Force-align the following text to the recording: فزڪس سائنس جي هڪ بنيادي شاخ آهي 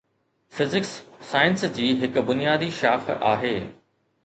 فزڪس 0.59 0.93
سائنس 1.33 1.67
جي 1.77 1.91
هڪ 2.05 2.25
بنيادي 2.31 2.73
شاخ 2.81 3.15
آهي 3.35 3.55